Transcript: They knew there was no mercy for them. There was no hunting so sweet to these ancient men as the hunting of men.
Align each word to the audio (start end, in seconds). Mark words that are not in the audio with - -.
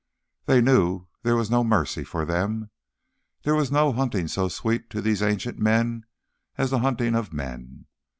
They 0.45 0.61
knew 0.61 1.05
there 1.21 1.35
was 1.35 1.51
no 1.51 1.63
mercy 1.63 2.03
for 2.03 2.25
them. 2.25 2.71
There 3.43 3.53
was 3.53 3.71
no 3.71 3.93
hunting 3.93 4.27
so 4.27 4.47
sweet 4.47 4.89
to 4.89 4.99
these 4.99 5.21
ancient 5.21 5.59
men 5.59 6.05
as 6.57 6.71
the 6.71 6.79
hunting 6.79 7.13
of 7.13 7.31
men. 7.31 7.85